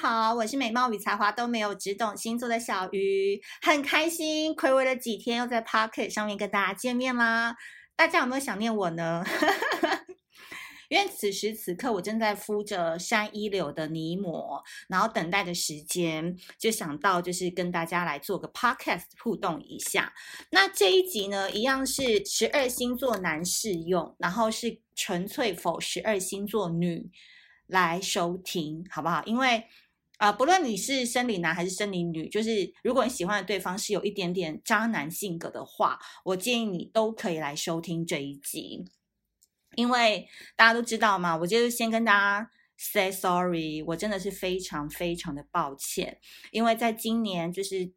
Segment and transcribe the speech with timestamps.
[0.00, 7.56] 好，我是美貌与才华都没有，只懂星座的小鱼，很开心，睽违了几天又在 Pocket 上面跟大家见面啦。
[7.96, 9.24] 大家有没有想念我呢？
[10.88, 20.12] 因为此时此刻我正在敷着山一柳的泥膜，然后等待的时间，就想到就是跟大家来做个 Podcast 互动一下。
[20.52, 27.10] 那这一集呢，一样是十二星座男适用，然后是纯粹否十二星座女
[27.66, 29.24] 来收听，好不好？
[29.24, 29.64] 因为
[30.18, 38.84] 啊、不论你是生理男还是生理女，就是如果你喜欢的对方是有一点点渣男性格的话，我建议你都可以来收听这一集。
[39.76, 46.18] 因为大家都知道嘛，我就是先跟大家 say sorry，我真的是非常非常的抱歉，
[46.50, 47.92] 因为在今年就是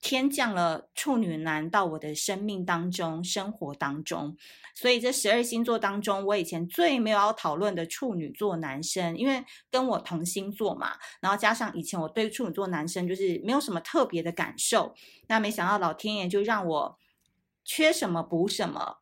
[0.00, 4.36] 天降了处女男到我的生命当中、生活当中，
[4.74, 14.94] 所以这十二星座当中，我以前最没有要讨论的处女座男生，因为跟我同星座嘛，然后加上以前我对处女座男生就是没有什么特别的感受，
[15.26, 16.98] 那没想到老天爷就让我
[17.64, 18.98] 缺什么补什么。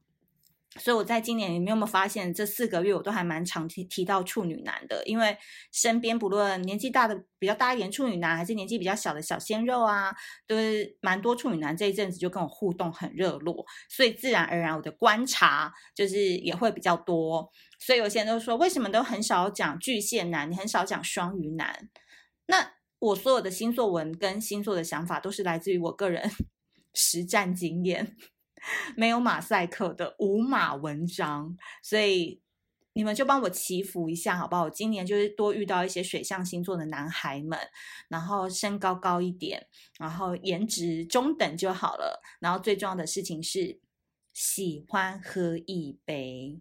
[0.78, 5.36] 所以我在今年，你们有没有发现，这四个月我都还蛮常提提到处女男的，因为
[5.72, 10.14] 身边不论年纪大的比较大一点处女男，还是年纪比较小的小鲜肉啊，
[10.46, 17.50] 都是蛮多处女男这一阵子就跟我互动很热络，所以自然而然我的观察就是也会比较多。
[17.78, 21.88] 所以有些人都说，为什么都很少讲巨蟹男，你很少讲双鱼男？
[22.46, 26.30] 那我所有的星座文跟星座的想法都是来自于我个人
[26.94, 28.16] 实战经验。
[28.96, 32.40] 没有马赛克的无码文章，所以
[32.94, 34.62] 你们就帮我祈福一下，好不好？
[34.64, 37.58] 我今年就是多遇到一些水象星座的男孩们，
[38.08, 39.66] 然后身高高一点，
[39.98, 42.22] 然后颜值中等就好了。
[42.40, 43.78] 然后最重要的事情是
[44.32, 46.60] 喜欢喝一杯。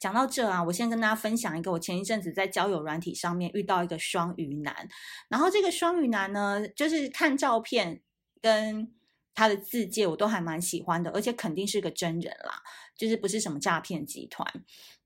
[0.00, 4.88] 讲到这啊，我先跟大家分享一个，我前一阵子在交友软体上面遇到一个双鱼男，
[5.28, 8.02] 然后这个双鱼男呢，就是看照片
[8.40, 8.92] 跟。
[9.34, 12.62] 他的字介我都还蛮喜欢的，而且肯定是个真人啦，
[12.96, 14.46] 就是不是什么诈骗集团。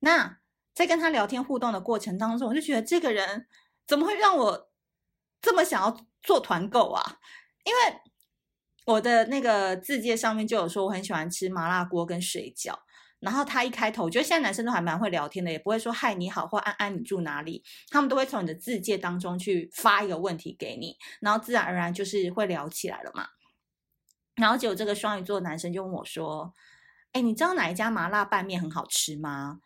[0.01, 0.39] 那
[0.75, 3.47] 在跟他聊天互动的过程当中，我就觉得这个人
[3.87, 4.71] 怎么会让我
[5.41, 7.19] 这么想要做团购啊？
[7.65, 8.01] 因为
[8.87, 12.75] 我的那个字介上面就有说我很喜欢吃麻辣锅跟水饺，
[13.21, 23.27] 然后他一开头，我觉得现在男生都还蛮会聊天的，也不会说嗨你好或安安你住哪里，他们都会从你的字介当中去发一个问题给你，然后自然而然就是会聊起来了嘛。
[24.39, 26.55] 然后结果这个双鱼座男生就问我说
[27.13, 29.61] ：“哎，你知道哪一家麻辣拌面很好吃吗？”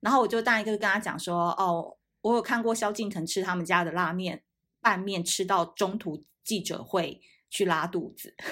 [0.00, 4.42] 然后我就大一个跟他讲说：“哦，我有看过萧敬腾吃他们家的拉面
[4.80, 8.34] 拌面，吃到中途记者会去拉肚子。”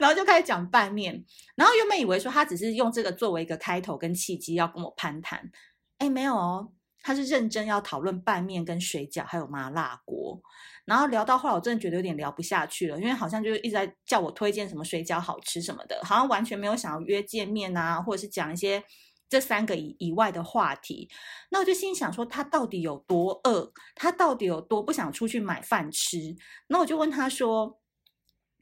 [0.00, 5.50] 然后就开始讲拌面，然后原本以为说他只是用这个作为一个开头跟契机要跟我攀谈，
[5.98, 10.40] 哎，没有哦，他是认真要讨论拌面跟水饺还有麻辣锅。
[10.84, 18.82] 然后聊到后来，我真的觉得有点聊不下去了，因为好像就一直在叫我推荐什么水饺好吃什么的，好像完全没有想要约见面啊，或者是讲一些
[19.28, 21.08] 这三个以以外的话题。
[21.50, 23.72] 那我就心想说，他到底有多饿？
[23.94, 26.36] 他到底有多不想出去买饭吃？
[26.66, 27.80] 那我就问他说：“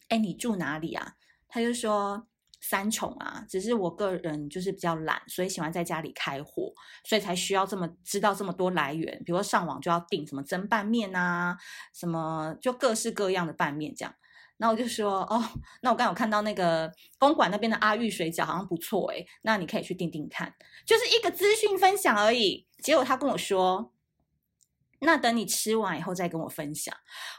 [0.08, 1.14] 哎，你住哪里啊？”
[1.48, 2.27] 他就说。
[2.60, 6.72] 三重啊，只是我个人就是比较懒，所以喜欢在家里开火，
[7.04, 9.16] 所以才需要这么知道这么多来源。
[9.24, 11.56] 比如说上网就要订什么蒸拌面啊，
[11.94, 14.14] 什么就各式各样的拌面这样。
[14.60, 15.40] 那我就说哦，
[15.82, 20.52] 那我刚有看到那个公馆那边的阿玉水饺好像不错诶，那你可以去订订看，
[20.84, 22.66] 就是一个资讯分享而已。
[22.82, 23.92] 结果他跟我说，
[25.00, 26.92] 那等你吃完以后再跟我分享。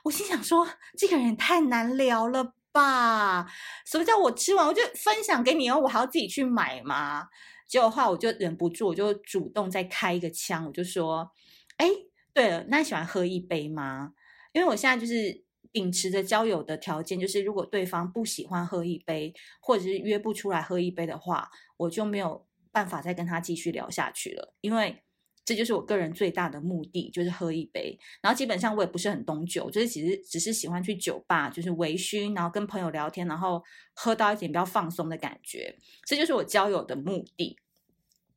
[0.06, 0.66] 我心想说，
[0.97, 2.53] 这个人太难聊了。
[2.79, 3.45] 爸，
[3.85, 5.78] 什么叫我吃完我就分享给你哦？
[5.78, 7.28] 我还要自己去买吗？
[7.67, 11.29] 结果的话，我就忍不住，我就主动再开一个枪，我就说：
[11.78, 11.89] 哎，
[12.34, 14.13] 对了，那你喜欢喝一杯吗？
[14.53, 25.03] 因为我现在就是秉持着交友的条件，就是如果对方不喜欢喝一杯，或者是约不出来喝一杯的话，我就没有办法再跟他继续聊下去了，因为。
[25.49, 27.97] 这就是我个人最大的目的，就是喝一杯。
[28.21, 33.63] 然后基本上我也不是很懂酒，就是其实只是喜欢去酒吧，就是微醺，然后跟朋友聊天，然后
[33.95, 35.75] 喝到一点比较放松的感觉。
[36.06, 37.57] 这就是我交友的目的。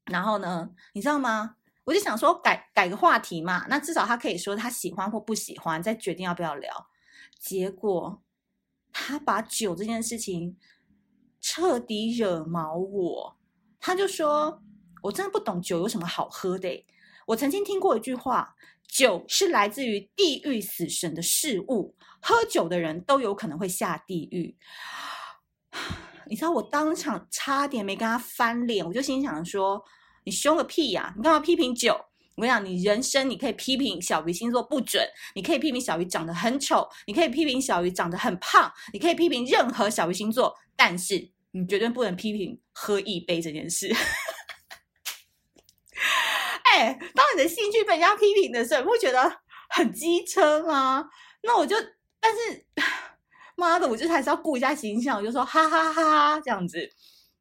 [0.06, 1.56] 然后呢，你知道吗？
[1.84, 6.86] 我就想说改改个话题嘛，那至少他可以说他喜欢或不喜欢，再决定要不要聊。
[7.38, 8.22] 结果
[8.90, 10.56] 他把酒这件事情
[11.42, 13.36] 彻底惹毛我，
[13.78, 14.62] 他就说
[15.02, 16.68] ：“我真的不懂酒有什么好喝的。”
[17.26, 18.54] 我曾经听过一句话
[18.86, 24.56] ：“酒是来自于地狱死神的事物，喝酒的人都有可能会下地狱。
[26.28, 29.82] ”你知道，我当场差点没跟他翻脸，我就心想说
[30.24, 31.12] ：“你凶个屁呀！
[31.16, 31.94] 你干嘛批评酒？
[32.36, 43.94] 我跟你讲，你人生你可以批评小鱼星座不准，你可以批评小鱼长得很丑，你可以批评小鱼长得很胖，你可以批评任何小鱼星座，但是你绝对不能批评喝一杯这件事。
[46.72, 49.30] 哎、欸，当你的兴趣被人家批评的时候，你会觉得
[49.68, 51.04] 很机车吗？
[51.42, 51.76] 那我就，
[52.18, 52.64] 但是
[53.56, 56.88] 妈的，我就还是要顾一下形象，我就说哈哈哈哈这样子。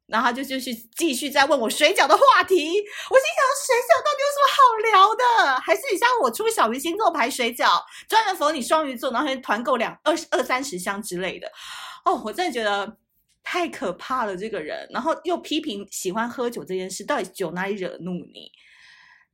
[0.06, 4.58] 然后他就继续继续在问我水饺的话题，我心想水饺到底有什么好
[4.90, 5.60] 聊的？
[5.60, 11.50] 还是你像我出小鱼星座牌水饺，专门 for 你双鱼座，然后团购两二二三十箱之类的。
[12.04, 12.98] 哦，我真的觉得
[13.42, 14.86] 太可怕了，这个人。
[14.90, 18.50] 然后又批评喜欢喝酒这件事，到底酒哪里惹怒你？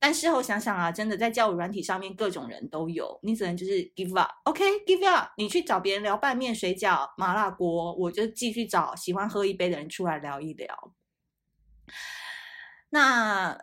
[0.00, 10.94] 但事后想想啊，真的在交友软体上面各种人都有，你只能就是 give up，OK，give up，你去找别人聊拌面、水饺、麻辣锅，我就继续找喜欢喝一杯的人出来聊一聊。
[12.90, 13.58] 那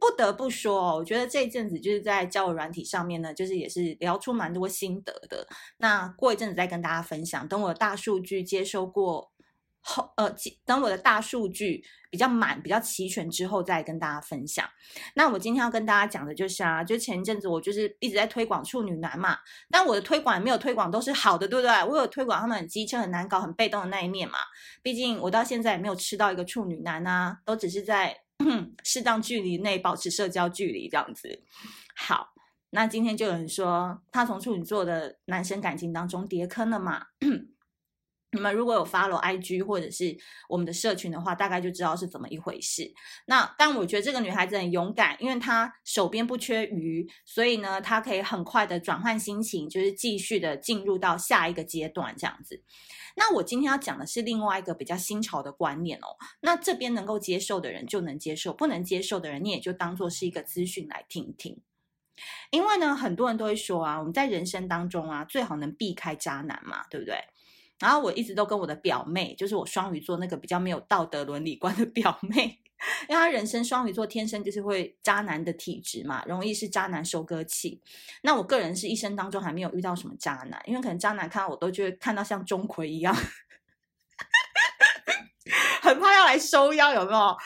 [0.00, 5.46] 不得不说，我觉得这一阵子就是在交友软体上面呢，就是也是聊出蛮多心得的。
[5.76, 9.33] 那过一阵子再跟大家分享，等我大数据接收过。
[9.86, 10.34] 后呃，
[10.64, 14.66] 等我的大数据比较满、比较齐全之后，再跟大家分享。
[15.14, 19.36] 那我今天要跟大家讲的就是啊，就前一阵子我就是一直在推广处女男嘛，
[19.70, 21.70] 但我的推广没有推广都是好的，对不对？
[21.84, 24.38] 我有推广他们很机车、很难搞、很被动的那一面嘛。
[24.82, 28.16] 毕竟我到现在也没有吃到一个处女男啊，都只是在
[28.84, 31.42] 适当距离内保持社交距离这样子。
[31.94, 32.30] 好，
[32.70, 37.06] 那今天就有人说他从处女座的男生感情当中跌坑了嘛。
[38.34, 40.14] 你们如果有 follow IG 或者是
[40.48, 42.92] 我们的社群的话，大概就知道是怎么一回事。
[43.26, 52.62] 那但我觉得这个女孩子很勇敢，因为她手边不缺鱼，所以呢，她可以很快的转换心情，就是继续的进入到下一个阶段这样子。
[53.16, 56.16] 那我今天要讲的是另外一个比较新潮的观念哦。
[56.40, 61.62] 那这边能够接受的人就能接受，不能接受的人你也就当做是一个资讯来听听。
[62.50, 67.16] 因为呢，很多人都会说啊，我们在人生当中啊，最好能避开渣男嘛，对不对？
[67.84, 72.58] 然后我一直都跟我的表妹，就是我双鱼座那个比较没有道德伦理观的表妹，
[73.10, 77.82] 因为她人生双鱼座天生就是会渣男的体质嘛，容易是渣男收割器。
[78.22, 83.14] 那我个人是一生当中还没有遇到什么渣男，因为可能渣男看到我都觉得看到像钟馗一样，
[85.82, 87.36] 很怕要来收妖，有没有？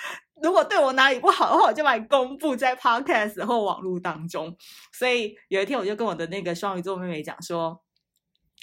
[0.40, 4.56] 如果对我哪里不好的话，我就把你公布在 Podcast 或网络当中。
[4.92, 7.82] 所以有一天我就跟我的那个双鱼座妹妹讲说。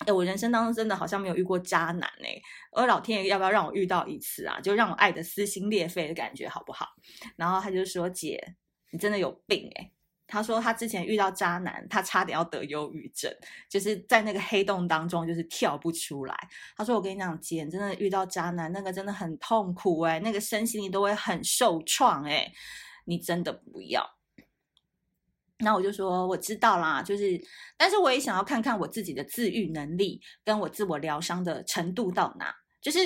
[0.05, 2.41] 哎，我人生当中真的好像没有遇过渣男哎，
[2.73, 4.59] 而老天爷要不要让我遇到一次啊？
[4.59, 6.89] 就让我爱的撕心裂肺的感觉好不好？
[7.37, 8.55] 然后他就说：“姐，
[8.91, 9.91] 你真的有病哎！”
[10.27, 13.31] 他说他之前遇到渣男，他差点要得忧郁症，
[13.69, 16.35] 就是在那个黑洞当中就是跳不出来。
[16.75, 22.51] 他说：“我跟你讲，姐，你真的遇到渣男，那个真的很痛苦哎，那个身心里都会很受创哎，
[23.05, 24.03] 你真的不要。”
[25.59, 27.39] 那我就说我知道啦，就是，
[27.77, 32.53] 但是我也想要看看我自己的自愈能力跟我自我疗伤的程度到哪。
[32.81, 32.99] 就是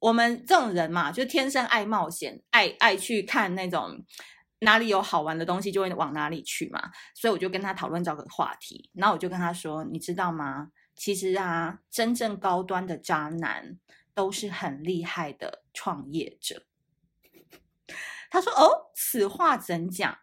[0.00, 4.04] 我们这种人嘛，就天生爱冒险，爱爱去看那种
[4.58, 6.90] 哪里有好玩的东西就会往哪里去嘛。
[7.14, 10.68] 所以我就跟他讨论这个话题，然后我就跟他说，你知道吗？
[10.96, 13.78] 其实啊，真正高端的渣男
[14.12, 16.64] 都是很厉害的创业者。
[18.28, 20.18] 他说：“哦，此话怎讲？”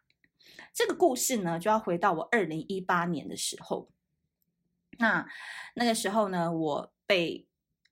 [0.77, 3.89] 这个故事呢，就要回到我二零一八年的时候。
[4.99, 5.27] 那
[5.73, 7.47] 那个时候呢，我被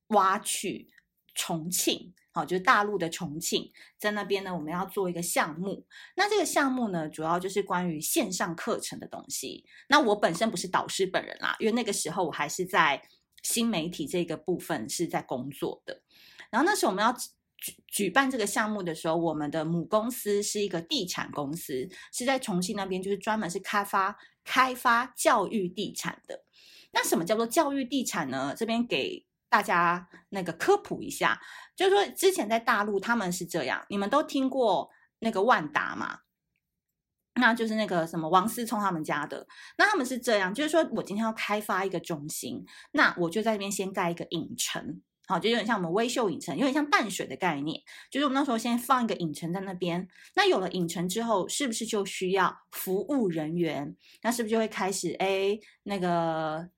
[0.09, 0.93] 挖去
[1.33, 5.87] 重庆，好，就是大陆的重庆，在那边呢，我们要做一个项目。
[6.15, 9.65] 那这个项目呢，主要就是关于线上课程的东西。
[9.89, 13.01] 那我本身不是导师本人啦，因为那个时候我还是在
[13.41, 16.03] 新媒体这个部分是在工作的。
[16.51, 17.11] 然后那时候我们要。
[17.87, 26.43] 举办这个项目的时候，我们的母公司是一个地产公司，是在重庆那边，就是专门是开发开发教育地产的。
[26.91, 28.53] 那什么叫做教育地产呢？
[28.57, 31.41] 这边给大家那个科普一下，
[31.75, 36.19] 就是说之前在大陆他们是这样，你们都听过那个万达嘛？
[37.37, 39.45] 那就是那个什么王思聪他们家的，
[39.77, 45.01] 那他们是这样，就是说我今天要开发一个中心，那我就在这边先盖一个影城。
[45.27, 47.81] 好，就有点像我们微秀影城，有点像淡水的概念。
[48.11, 53.95] 就是我们那时候先放一个影城在那边，那有了影城之后，是不是就需要服务人员？
[54.21, 56.69] 那是不是就会开始哎，那个。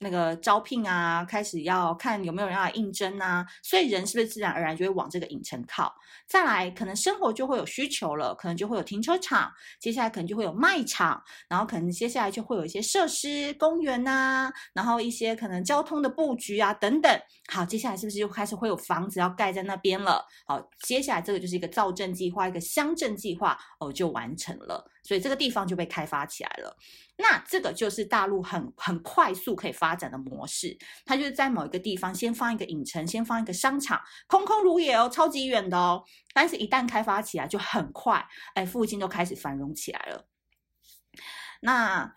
[0.00, 5.94] 那个招聘啊，开始要看有没有人要来应征啊，所以人是不是自然而然就会往这个影城靠？
[6.26, 17.20] 再来，可能生活就会有需求了，可能就会有停车场，接下来可能就会有卖场，然后可能接下来就会有一些设施、公园呐，然后一些可能交通的布局啊等等。
[17.52, 20.24] 好，接下来是不是就开始会有房子要盖在那边了？
[20.46, 24.89] 好，接下来这个就是一个造镇计划，一个乡镇计划哦，就完成了。
[25.02, 26.76] 所以这个地方就被开发起来了。
[27.16, 36.02] 那这个就是大陆很很快速可以发展的模式，它就是在某一个地方先放一个影城，先放一个商场，空空如也哦，超级远的哦。
[36.32, 40.26] 但是，一旦开发起来，就很快，哎，附近都开始繁荣起来了。
[41.60, 42.14] 那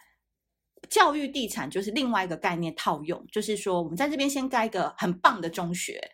[0.90, 6.12] 教育地产就是另外一个概念套用，就是说，我们在这边先盖一个很棒的中学。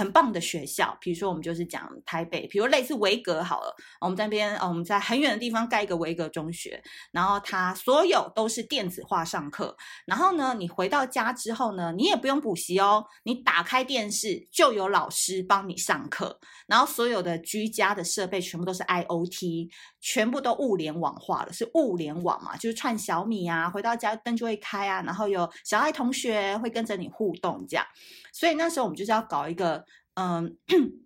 [0.00, 9.76] 很棒的学校，比如说我们就是讲台北，比如类似维格好了，我们这边我们在很远的地方盖一个维格中学，然后它所有都是电子化上课，
[10.06, 19.68] 然后呢，你回到家之后呢，你也不用补习哦，你打开电视就有老师帮你上课，然后所有的居家的设备全部都是 IoT，
[20.00, 27.86] 全部都物联网化了，是物联网嘛，就是串小米啊，回到家灯就会开啊，然后有小爱同学会跟着你互动这样。
[28.32, 30.56] 所以那时候我们就是要搞一个嗯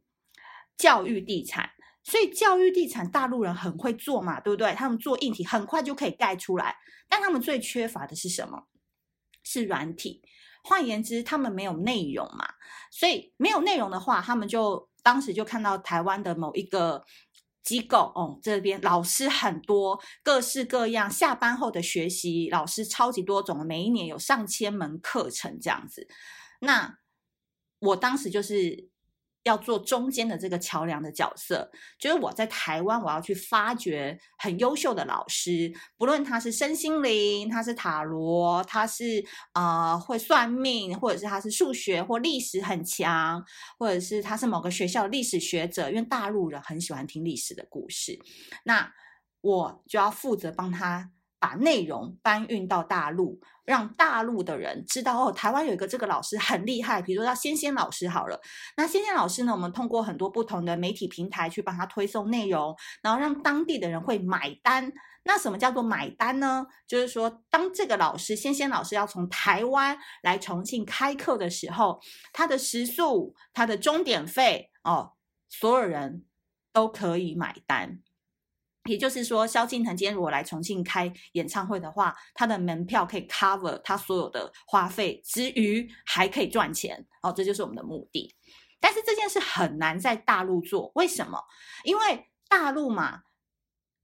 [0.79, 1.69] 教育地产，
[2.03, 4.73] 所以教育地产大陆人很会做嘛，对不对？
[4.75, 6.77] 他们做硬体很快就可以盖出来，
[7.09, 8.67] 但他们最缺乏的是什么？
[9.43, 10.23] 是软体。
[10.63, 12.55] 换言之，他们没有内容嘛，
[12.91, 17.05] 所以没有内容的话，他们就当时就看到台湾的某一个
[17.65, 26.07] 机构哦，这边老师很多，各式各样，下班后的学习老师超级多种，每一年有上千门课程这样子，
[26.61, 26.99] 那。
[27.81, 28.89] 我当时就是
[29.45, 43.45] 要做中间的这个桥梁的角色，就是我在台湾，我要去发掘很优秀的老师，不论他是身心灵，他是塔罗，他是啊、呃、会算命，或者是他是数学或历史很强，
[43.79, 48.19] 或者是他是某个学校历史学者，因为大陆人很喜欢听历史的故事，
[48.65, 48.93] 那
[49.41, 51.11] 我就要负责帮他。
[51.45, 58.41] 把内容搬运到大陆，让大陆的人知道哦，台湾有一个这个老师很厉害，比如说叫仙仙老师好了。
[58.79, 64.91] 那仙仙老师呢，我们通过很多不同的媒体平台去帮他推送内容，然后让当地的人会买单。
[65.25, 66.65] 那什么叫做买单呢？
[66.87, 72.01] 就是说，当这个老师仙仙老师要从台湾来重庆开课的时候，
[72.33, 75.13] 他的食宿、他的钟点费哦，
[75.51, 76.25] 所有人
[76.73, 77.99] 都可以买单。
[78.87, 87.07] 也就是说，萧敬腾今天如果来重庆开演唱会的话，他的门票可以 cover 他所有的花费之余，还可以赚钱。
[87.23, 88.35] 哦，这就是我们的目的。
[88.81, 91.43] 但是这件事很难在大陆做，为什么？
[91.85, 93.23] 因为大陆嘛，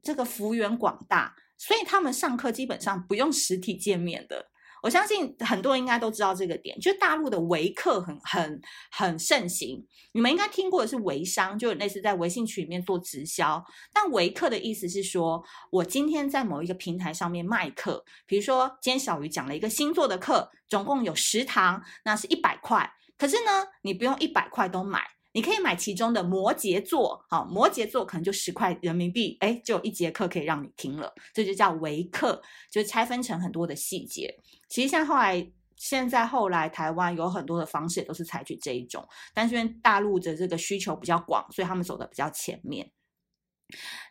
[0.02, 4.49] 这个幅员广大，所以他们上课基本上不用实体见面的。
[4.82, 8.60] 我相信很多人应该都知道这个点，就大陆的微课很很
[8.90, 9.86] 很盛行。
[10.12, 13.64] 你们应该听过的是微商，就类似在微信群里面做直销。
[13.92, 22.90] 但微课的意思是说，我今天在某一个平台上面卖课，比如说今天小鱼讲了一个星座的课，总共有十堂，那是一百块。
[23.16, 25.02] 可是呢，你不用一百块都买。
[25.32, 34.34] 你可以买其中的摩羯座，好，摩羯座可能就十块人民币，诶，就一节课可以让你听了，这就叫微课，就拆分成很多的细节。
[34.68, 42.90] 其实像后来，现在后来台湾有很多的方式也都是采取这一种，但是因为大陆的这个需求比较广，所以他们走的比较前面。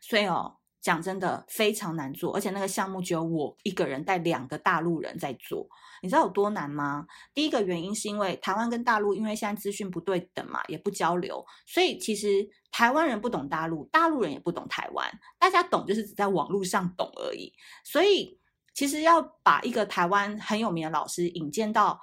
[0.02, 0.59] 所以哦。
[0.82, 5.68] 讲真的非常难做，而且那个项目只有我一个人带两个大陆人在做，
[6.02, 7.06] 你知道有多难吗？
[7.34, 17.54] 第一个原因是因为台湾跟大陆因为现在资讯不对等嘛，也不交流，所以其实台湾人不懂大陆，大陆人也不懂台湾，大家懂就是只在网络上懂而已。
[17.84, 18.40] 所以
[18.74, 22.00] 其实要把一个台湾很有名的老师引荐到。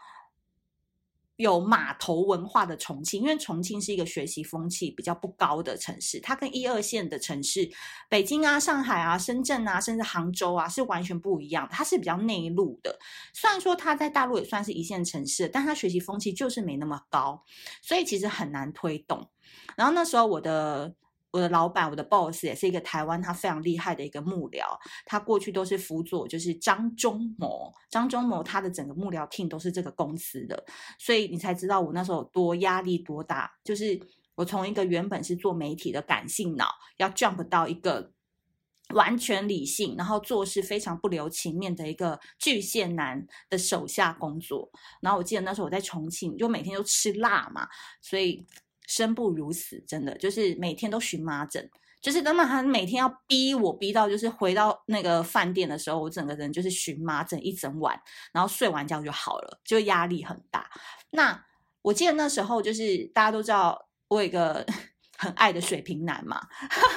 [1.36, 7.70] 有码头文化的重庆，因为重庆是一个学习风气比较不高的城市，它跟一二线的城市，
[8.08, 11.68] 北京啊、上海啊、深圳啊，甚至杭州啊，是完全不一样。
[11.70, 12.98] 它是比较内陆的，
[13.34, 17.42] 虽然说它在大陆也算是一线城市，但它学习风气就是没那么高，
[17.82, 19.28] 所以其实很难推动。
[19.76, 20.94] 然后那时候我的。
[21.36, 24.64] 我的老板，我的 boss 也是一个台湾，他非常厉害的一个幕僚。
[25.04, 27.70] 他过去都是辅佐，就是张忠谋。
[27.90, 30.64] 张忠谋他的整个幕僚 team 都是这个公司的，
[30.98, 33.52] 所以你才知道我那时候多压力多大。
[33.62, 34.00] 就是
[34.34, 38.10] 我从一个原本是做媒体的感性脑，要 jump 到一个
[38.94, 44.70] 完全理性，然后做事非常不留情面的一个巨蟹男的手下工作。
[45.02, 47.68] 然后我记得那时候我在重庆，就每天都吃辣嘛，
[48.00, 48.46] 所以。
[48.86, 51.68] 生不如死，真的就是每天都荨麻疹，
[52.00, 58.00] 就是根本他每天要逼我逼到，就是回到那个饭店的时候，我整个人就是荨麻疹一整晚，
[58.32, 60.70] 然后睡完觉就好了，就压力很大。
[61.10, 61.44] 那
[61.82, 64.64] 我记得那时候就是大家都知道我有一个
[65.18, 66.40] 很爱的水瓶男嘛，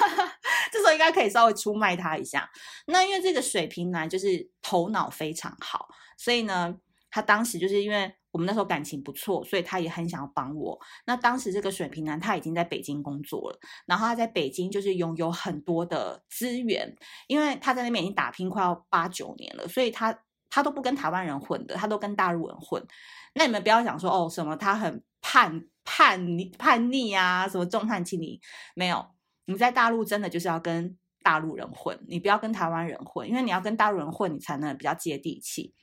[0.72, 2.50] 这时候应该可以稍微出卖他一下。
[2.88, 6.76] 那因为这个水瓶男就是头脑非常好，所以呢。
[7.12, 10.80] 他当时就是因为我们那时候感情不错，所以他也很想要帮我。
[11.06, 16.96] 那当时这个水瓶男他已经在北京工作了，然后他在北京就是拥有很多的资源，
[17.28, 20.18] 因为他在那边已经打拼快要八九年了，所以他
[20.50, 22.86] 他都不跟台湾人混的，他都跟大陆人混。
[23.34, 28.40] 那你们不要想说哦什么他很叛叛逆叛逆啊，什么重叛轻女，
[28.76, 29.06] 没有。
[29.46, 35.74] 你在大陆真的就是要跟大陆人混，你不要跟台湾人混，因为你要跟大陆人混，你才能比较接地气。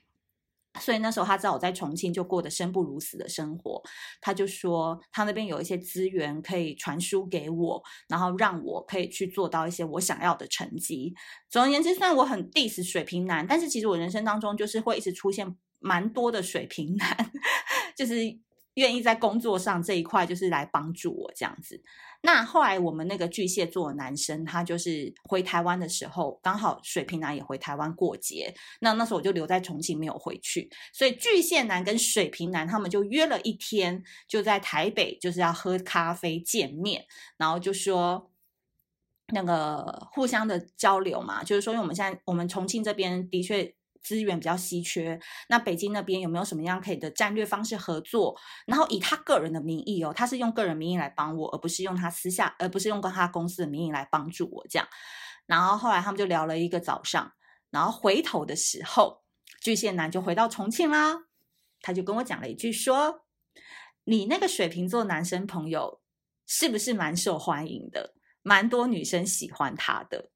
[0.81, 3.83] 所以那时候他知道我在重庆就过得生不如死的生活，
[4.21, 11.15] 他就说他那边有一些资源可以传输给我，然后让我可以去做到一些我想要的成绩。
[11.49, 17.31] 总而言之，虽然我很 diss 水平男，但是其实我人生当中就是会一直出现蛮多的水平男，
[17.97, 18.15] 就是
[18.77, 21.83] 愿意在工作上这一块就是来帮助我这样子。
[22.23, 28.53] 那后来我们那个巨蟹座男生，他就是回台湾的时候，刚好水瓶男也回台湾过节。
[28.81, 37.05] 那那时候我就留在重庆没有回去，所以巨蟹男跟水瓶男他们就约了一天，就在台北就是要喝咖啡见面，
[37.37, 38.31] 然后就说
[39.33, 43.76] 那个互相的交流嘛，就是说因为我们现在我们重庆这边的确。
[44.07, 48.39] 资源比较稀缺，那北京那边有没有什么样可以的战略方式合作？
[48.65, 54.87] 然后以他个人的名义哦，他是用个人名义来帮我，而不是用他私下，而不是用跟他公司的名义来帮助我这样。
[55.47, 57.33] 然后后来他们就聊了一个早上，
[57.71, 59.25] 然后回头的时候，
[59.61, 61.17] 巨蟹男就回到重庆啦，
[61.81, 63.25] 他就跟我讲了一句说
[64.05, 66.01] ：“你那个水瓶座男生朋友
[66.47, 68.15] 是不是蛮受欢迎的？
[68.43, 70.31] 蛮多女生喜欢他的。”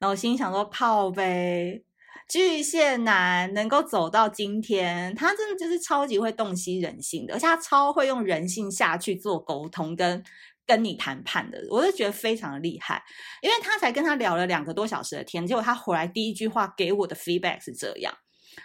[0.00, 1.84] 然后我心里想说：“靠呗。”
[2.32, 10.24] 巨蟹男能够走到今天，他真的就是超级会洞悉人性的，而且他超会用人性下去做沟通跟
[10.64, 13.04] 跟你谈判的，我就觉得非常的厉害。
[13.42, 18.14] 因为他才跟他聊了两个多小时的天，结果他回来第一句话给我的 feedback 是这样，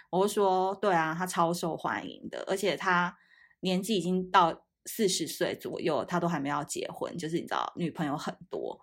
[0.08, 3.14] 我就说对啊，他超受欢迎的，而且他
[3.60, 8.80] 年纪已经到四十岁左右，他都还没有结婚，就是你知道女朋友很多，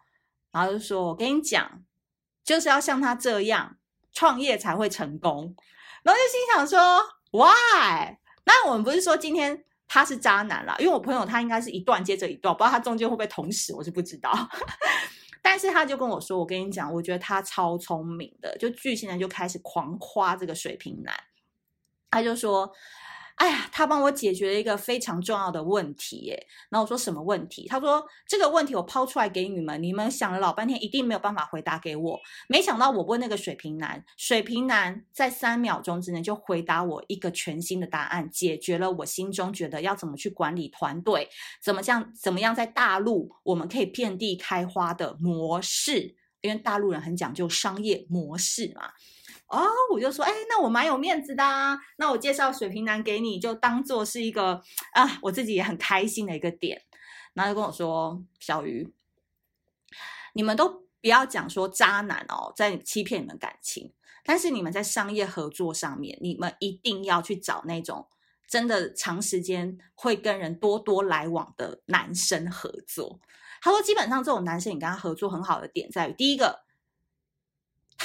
[0.51, 1.83] 然后就说我跟你讲，
[2.43, 3.77] 就是要像他这样。
[4.15, 5.55] 创业才会成功，
[6.01, 14.31] 然后就心想说：“Why？” 那我们不是说今天他是渣男啦，因为我朋友他应该是一段接着一段，不知道他中间会不会同时，我是不知道。
[15.43, 21.13] 但是他就跟我说：“我跟你讲，我觉得他超聪明的。”就巨蟹男就开始狂夸这个水瓶男，
[22.09, 22.73] 他就说。
[23.35, 26.47] 哎呀，他帮我解决了一个非常重要的问题耶。
[26.69, 27.67] 然后我说什么问题？
[27.67, 32.19] 他说这个问题我抛出来给你们，你们想了老半天，一定没有办法回答给我。
[32.47, 41.27] 没想到我问那个水瓶男，水瓶男在三秒钟之内就回答我一个全新的答案，解决了我心中觉得要怎么去管理团队，
[41.61, 48.91] 怎么样怎么样在大陆我们可以遍地开花的模式，因为大陆人很讲究商业模式嘛。
[49.47, 49.61] 哦，
[49.93, 51.77] 我就说，哎，那我蛮有面子的啊。
[51.97, 54.61] 那我介绍水瓶男给你，就当做是一个
[54.93, 56.81] 啊，我自己也很开心的一个点。
[57.33, 58.91] 然后就跟我说，小鱼，
[60.33, 60.67] 你们都
[60.99, 63.93] 不要讲说渣男哦，在欺骗你们感情。
[64.23, 68.07] 但是你们在商业合作上面，你们一定要去找那种
[68.47, 73.19] 真的长时间会跟人多多来往的男生合作。
[73.61, 76.64] 他说，基本上这种男生，你跟他合作很好的点在于，第一个。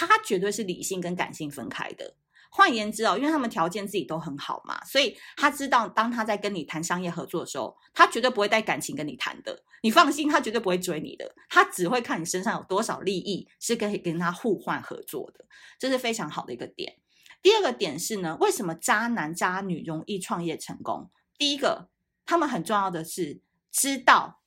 [0.06, 2.14] 他绝对是理性跟感性分开的。
[2.52, 9.62] 换言之哦，因为他们条件自己都很好嘛，所以他知道当他在跟你谈商业合作的时候，他绝对不会带感情跟你谈的。
[9.82, 15.44] 你放心，他绝对不会追你的，他只会看你身上有多少利益是可以跟他互换合作的，
[15.78, 16.96] 这是非常好的一个点。
[17.40, 21.08] 第二个点是呢，为什么渣男渣女容易创业成功？
[21.38, 21.88] 第一个，
[22.26, 24.40] 他们很重要的是知道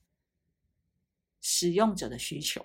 [1.40, 2.62] 使用者的需求。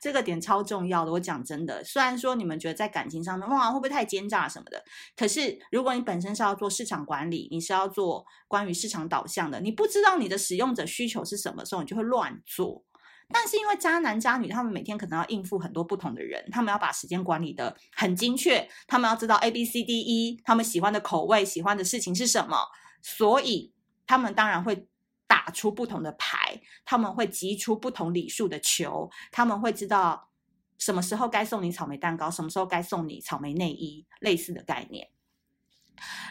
[0.00, 4.82] 这个点超重要的，我讲真的，虽然说你们觉得在感情上面哇会不会太奸诈什么的，
[5.16, 12.84] 可是如果你本身是要做市场管理，你是要做关于市场导向的，你不知道你的使用者需求是什么时候，你就会乱做。
[13.30, 22.56] 但是因为渣男渣女，他们每天可能要应付很多不同的人，他们要把时间管理得很精确，他们要知道 A B C D E，他们喜欢的口味、喜欢的事情是什么，
[23.02, 23.72] 所以
[24.06, 24.86] 他们当然会。
[25.28, 30.30] 打出不同的牌，他们会集出不同礼数的球，他们会知道
[30.78, 35.10] 什么时候该送你草莓蛋糕，什么时候该送你草莓内衣，类似的概念。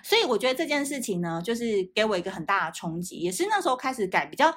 [0.02, 4.54] 所以我觉得这件事情呢，就是给我一个很大的冲击，也是那时候开始改，比较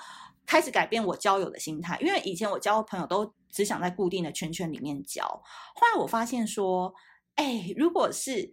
[0.47, 1.99] 开始改变我交友的心态。
[2.01, 6.95] 因为以前我交朋友都只想在固定的圈圈里面交，后来我发现说，
[7.35, 8.53] 哎，如果是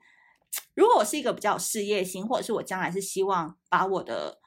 [0.74, 4.40] 如果我是一个比较有事业心，或者是我将来是希望把我的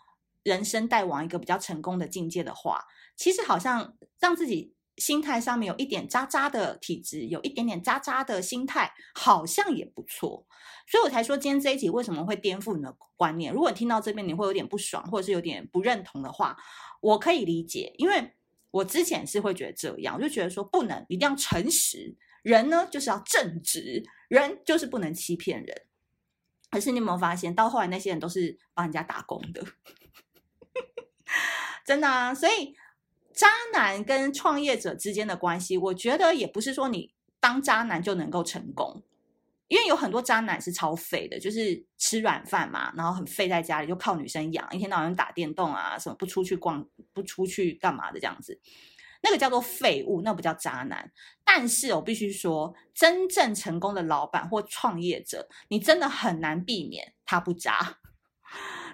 [0.42, 2.84] 人生带往一个比较成功的境界的话，
[3.16, 10.46] 其实好像让自己心态上面有一点渣渣的体质，有一点点渣渣的心态，好像也不错。
[10.86, 13.52] 所以我才说今天这一集为什么会颠覆你的观念。
[13.52, 16.56] 如果你听到这边你会有点不爽，或者是有点不认同的话，
[17.00, 18.34] 我可以理解，因为
[18.70, 25.82] 我之前是会觉得这样，我就觉得说不能，一定要诚实，人呢就是要正直，人就是不能欺骗人。
[26.70, 29.64] 可是你有没有发现，到后来那些人都是帮人家打工的，
[31.84, 32.74] 真的啊，所以。
[33.32, 39.02] 渣男跟创业者之间的关系，我觉得也不是说你当渣男就能够成功，
[39.68, 48.60] 因为有很多渣男是超废的，就是吃软饭嘛，然后很废在家里，就靠女生养，一天到晚打电动啊，什么不出去逛，不出去干嘛的这样子，
[49.22, 51.10] 那个叫做废物，那不叫渣男。
[51.44, 58.00] 但是我必须说，真正成功的老板或创业者，你真的很难避免他不渣。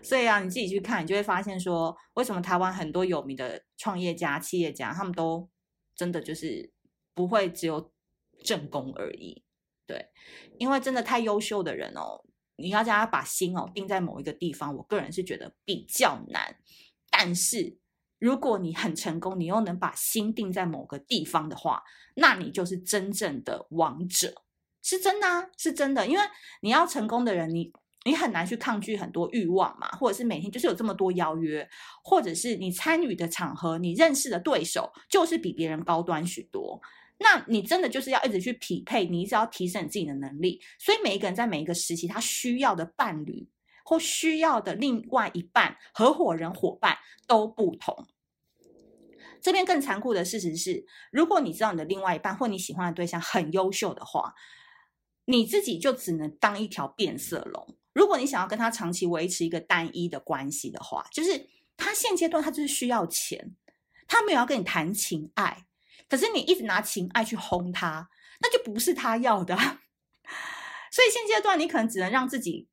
[0.07, 5.51] 所以啊，你自己去看，你就会发现说，为什么台湾很多有名的创业家、企业家，他们都
[5.97, 6.73] 真的就是
[7.13, 7.93] 不会只有
[8.45, 9.43] 正宫而已。
[9.85, 10.09] 对，
[10.61, 16.57] 因为真的太优秀的人哦，你要叫他把心哦定在某一个地方，我个人是觉得比较难。
[17.11, 17.77] 但是
[18.21, 21.83] 如果你很成功，你又能把心定在某个地方的话，
[22.15, 24.45] 那你就是真正的王者，
[24.85, 26.07] 是真的啊，是真的。
[26.07, 26.25] 因为
[26.61, 27.73] 你要成功的人，你。
[28.07, 31.69] 你很难去抗拒很多欲望嘛，或者是每天就是有这么多邀约，
[32.05, 36.81] 或者是你参与的场合，你认识的对手就是比别人高端许多，
[37.19, 40.61] 那你真的就是要一直去匹配，你一直要提升你自己的能力。
[40.79, 43.49] 所以每一个人在每一个时期，他需要的伴侣
[43.85, 48.07] 或需要的另外一半、合伙人、伙伴都不同。
[49.41, 54.33] 这边更残酷的事实是，如果你知道你的另外一半或你喜欢的对象很优秀的话，
[55.25, 57.77] 你自己就只能当一条变色龙。
[57.97, 63.57] 如果你想要跟他长期维持一个单一的关系的话，就是他现阶段他就是需要钱，
[64.07, 65.65] 他没有要跟你谈情爱，
[66.07, 68.11] 可是你一直拿情爱去轰他，
[68.43, 69.57] 那就不是他要的。
[70.93, 72.69] 所以现阶段你可能只能让自己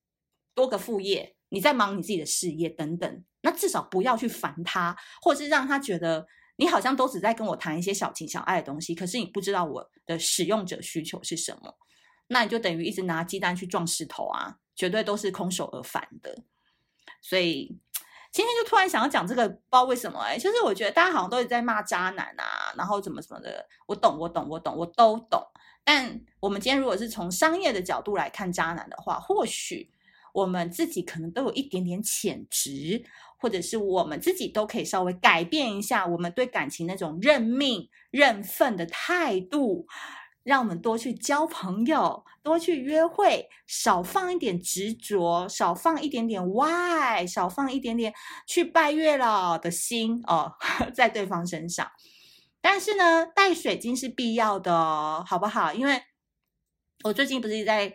[0.54, 11.78] 多个副业，你在忙你自己的事业等等，那至少不要去烦他，或者是让他觉得你好像都只在跟我谈一些小情小爱的东西，可是你不知道我的使用者需求是什么，
[12.28, 14.58] 那你就等于一直拿鸡蛋去撞石头啊。
[14.76, 16.44] 绝对都是空手而返的，
[17.22, 17.78] 所以
[18.32, 25.42] 今天就突然想要讲这个，不知道为什么哎，就是我觉得大家好像都是在骂渣男啊，然后怎么怎么的，我懂，我懂，我懂，我都懂。
[25.84, 29.92] 但我们今天如果是从商业的角度来看渣男的话，或许
[30.34, 33.04] 我们自己可能都有一点点潜质，
[33.38, 39.86] 或者是我们自己都可以稍微改变一下我们对感情那种认命、认份的态度。
[40.44, 48.14] 让我们多去交朋友，多去约会，少放一点执着，少放一点点 why，少放一点点
[48.46, 50.54] 去拜月老的心哦，
[50.94, 51.90] 在对方身上。
[52.60, 55.74] 但是呢，带水晶是必要的，好不好？
[55.74, 56.02] 因为
[57.04, 57.94] 我最近不是在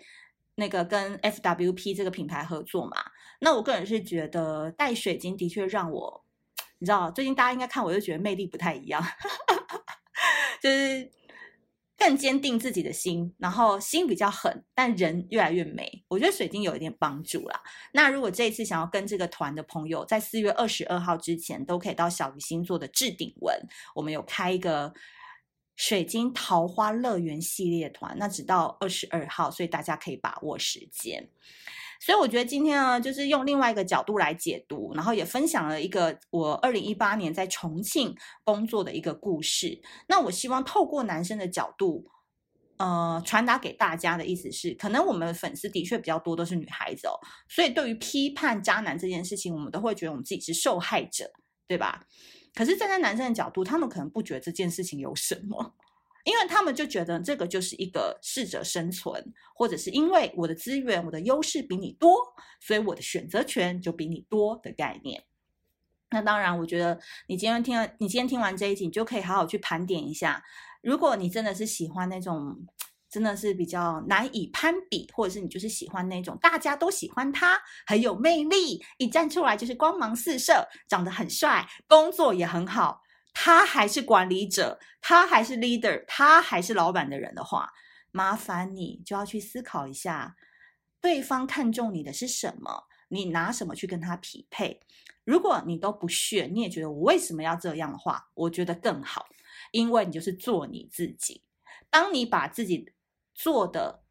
[0.54, 2.96] 那个跟 FWP 这个品牌合作嘛，
[3.40, 6.24] 那我个人是觉得带水晶的确让我，
[6.78, 9.02] 你知道，最近大家应该看我就觉得魅力不太一样，
[10.62, 11.17] 就是。
[11.98, 16.04] 更坚定自己的心，然后心比较狠，但人越来越美。
[16.06, 17.60] 我觉得水晶有一点帮助啦。
[17.92, 23.60] 那如果这一次想要跟这个团的朋友，在四月二十二号之前，都可以到小鱼星座的置顶文，
[23.96, 24.94] 我们有开一个
[25.74, 31.28] 水晶桃花乐园系列团，那直到二十二号，所以大家可以把握时间。
[32.00, 39.80] 所以我觉得今天呢，就是用另外一个角度来解读，然后也分享了一个我二零一八年在重庆工作的一个故事。
[40.06, 42.06] 那我希望透过男生的角度，
[42.76, 51.30] 呃，传达给大家的意思是，可能我们粉丝的确比较多都是女孩子哦，所以对于批判渣男这件事情，我们都会觉得我们自己是受害者，
[51.66, 52.06] 对吧？
[52.54, 55.74] 可是站在男生的角度，他们可能不觉得这件事情有什么。
[56.28, 62.18] 因为他们就觉得这个就是一个适者生存，或者是因为我的资源、我的优势比你多，
[62.60, 65.24] 所以我的选择权就比你多的概念。
[66.10, 70.42] 那当然，我觉得你今天听了，你今天听完这一集，你就可以好好去盘点一下。
[70.82, 72.54] 如果你真的是喜欢那种
[73.10, 83.02] 真的是比较难以攀比，或者是你就是喜欢那种大家都喜欢他，很有魅力，一站出来就是光芒四射，长得很帅，工作也很好。
[83.40, 87.72] 他还是管理者，他还是 leader，他还是老板的人的话，
[88.10, 90.34] 麻烦你就要去思考一下，
[91.00, 92.88] 对方看中你的是什么？
[93.10, 94.80] 你拿什么去跟他匹配？
[95.22, 99.28] 如果你都不屑，你也觉得我为什么要这样的话，我觉得更好，
[99.70, 101.44] 因为你就是做你自己。
[101.90, 102.92] 当你把自己
[103.36, 104.02] 做的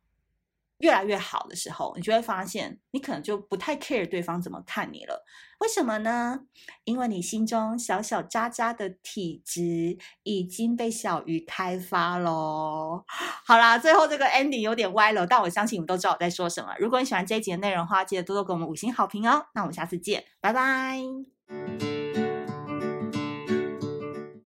[0.80, 5.26] 越来越好的时候，你就会发现，你可能就不太 care 对方怎么看你了。
[5.60, 6.42] 为什么呢？
[6.84, 13.04] 因为你心中小小渣渣的体质已经被小鱼开发喽。
[13.08, 16.76] 好啦，最后这个 ending 有点歪了，但我相信你们都知道我在说什么。
[16.78, 19.48] 如果你喜欢这一集的内容的话，记得多多给我们五星好评哦。
[19.56, 21.97] 那我们下次见，拜拜。